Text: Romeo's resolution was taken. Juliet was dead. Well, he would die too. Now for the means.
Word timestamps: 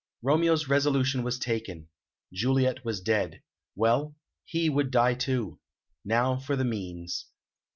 Romeo's 0.23 0.67
resolution 0.67 1.21
was 1.21 1.37
taken. 1.37 1.87
Juliet 2.33 2.83
was 2.83 3.01
dead. 3.01 3.43
Well, 3.75 4.15
he 4.45 4.67
would 4.67 4.89
die 4.89 5.13
too. 5.13 5.59
Now 6.03 6.37
for 6.37 6.55
the 6.55 6.65
means. 6.65 7.27